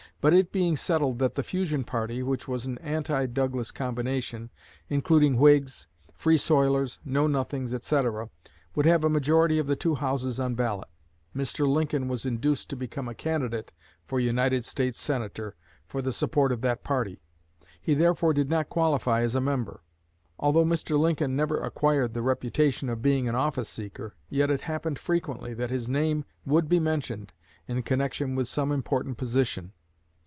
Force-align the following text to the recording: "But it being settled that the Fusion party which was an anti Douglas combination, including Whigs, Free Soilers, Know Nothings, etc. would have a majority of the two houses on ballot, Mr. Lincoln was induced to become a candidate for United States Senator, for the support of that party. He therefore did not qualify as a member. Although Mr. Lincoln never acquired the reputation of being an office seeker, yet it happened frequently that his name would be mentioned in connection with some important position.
"But 0.21 0.35
it 0.35 0.51
being 0.51 0.77
settled 0.77 1.17
that 1.17 1.33
the 1.33 1.41
Fusion 1.41 1.83
party 1.83 2.21
which 2.21 2.47
was 2.47 2.67
an 2.67 2.77
anti 2.77 3.25
Douglas 3.25 3.71
combination, 3.71 4.51
including 4.87 5.39
Whigs, 5.39 5.87
Free 6.13 6.37
Soilers, 6.37 6.99
Know 7.03 7.25
Nothings, 7.25 7.73
etc. 7.73 8.29
would 8.75 8.85
have 8.85 9.03
a 9.03 9.09
majority 9.09 9.57
of 9.57 9.65
the 9.65 9.75
two 9.75 9.95
houses 9.95 10.39
on 10.39 10.53
ballot, 10.53 10.89
Mr. 11.35 11.67
Lincoln 11.67 12.07
was 12.07 12.23
induced 12.23 12.69
to 12.69 12.75
become 12.75 13.07
a 13.09 13.15
candidate 13.15 13.73
for 14.05 14.19
United 14.19 14.63
States 14.63 14.99
Senator, 14.99 15.55
for 15.87 16.03
the 16.03 16.13
support 16.13 16.51
of 16.51 16.61
that 16.61 16.83
party. 16.83 17.19
He 17.81 17.95
therefore 17.95 18.33
did 18.35 18.47
not 18.51 18.69
qualify 18.69 19.21
as 19.23 19.33
a 19.33 19.41
member. 19.41 19.81
Although 20.37 20.65
Mr. 20.65 20.99
Lincoln 20.99 21.35
never 21.35 21.57
acquired 21.57 22.13
the 22.13 22.21
reputation 22.21 22.89
of 22.89 23.01
being 23.01 23.27
an 23.27 23.33
office 23.33 23.69
seeker, 23.69 24.13
yet 24.29 24.51
it 24.51 24.61
happened 24.61 24.99
frequently 24.99 25.55
that 25.55 25.71
his 25.71 25.89
name 25.89 26.25
would 26.45 26.69
be 26.69 26.79
mentioned 26.79 27.33
in 27.67 27.81
connection 27.81 28.35
with 28.35 28.47
some 28.47 28.71
important 28.71 29.17
position. 29.17 29.73